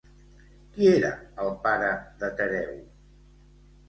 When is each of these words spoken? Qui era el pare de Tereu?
Qui 0.77 0.87
era 0.91 1.11
el 1.43 1.51
pare 1.67 1.89
de 2.23 2.31
Tereu? 2.39 2.73